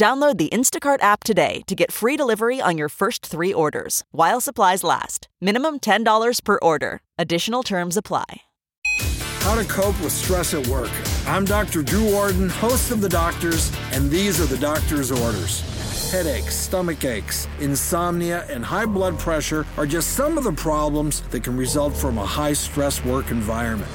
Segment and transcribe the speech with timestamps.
[0.00, 4.40] Download the Instacart app today to get free delivery on your first three orders while
[4.40, 5.28] supplies last.
[5.42, 7.02] Minimum $10 per order.
[7.18, 8.24] Additional terms apply.
[9.40, 10.90] How to cope with stress at work.
[11.26, 11.82] I'm Dr.
[11.82, 15.60] Drew Ordon, host of The Doctors, and these are the doctor's orders.
[16.10, 21.44] Headaches, stomach aches, insomnia, and high blood pressure are just some of the problems that
[21.44, 23.92] can result from a high stress work environment.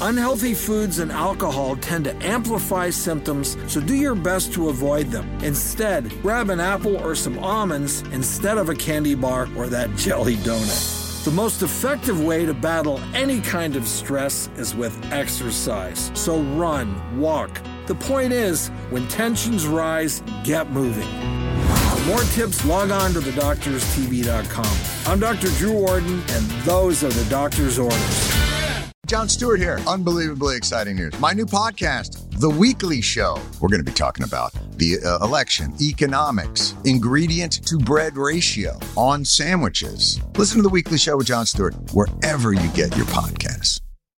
[0.00, 5.28] Unhealthy foods and alcohol tend to amplify symptoms, so do your best to avoid them.
[5.42, 10.36] Instead, grab an apple or some almonds instead of a candy bar or that jelly
[10.36, 11.24] donut.
[11.24, 16.12] The most effective way to battle any kind of stress is with exercise.
[16.14, 17.60] So run, walk.
[17.86, 21.08] The point is, when tensions rise, get moving.
[21.90, 25.12] For more tips, log on to thedoctorstv.com.
[25.12, 25.48] I'm Dr.
[25.58, 28.27] Drew Ordon, and those are the doctor's orders.
[29.08, 29.80] Jon Stewart here.
[29.86, 31.18] Unbelievably exciting news.
[31.18, 33.40] My new podcast, The Weekly Show.
[33.58, 39.24] We're going to be talking about the uh, election, economics, ingredient to bread ratio on
[39.24, 40.20] sandwiches.
[40.36, 43.80] Listen to The Weekly Show with Jon Stewart wherever you get your podcasts.